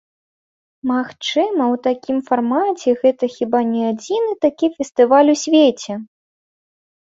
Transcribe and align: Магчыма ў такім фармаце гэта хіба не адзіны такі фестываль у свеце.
Магчыма 0.91 1.63
ў 1.65 1.75
такім 1.87 2.17
фармаце 2.29 2.89
гэта 3.03 3.29
хіба 3.35 3.59
не 3.75 3.83
адзіны 3.91 4.31
такі 4.47 4.71
фестываль 4.79 5.29
у 5.35 5.39
свеце. 5.43 5.93